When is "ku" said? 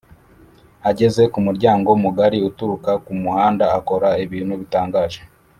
1.31-1.39, 3.05-3.11